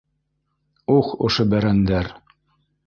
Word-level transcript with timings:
—Ух, 0.95 1.11
ошо 1.29 1.47
бәрәндәр! 1.55 2.13